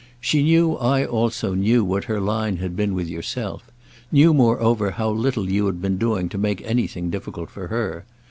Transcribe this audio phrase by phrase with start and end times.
[0.19, 3.69] She knew I also knew what her line had been with yourself;
[4.11, 8.03] knew moreover how little you had been doing to make anything difficult for her.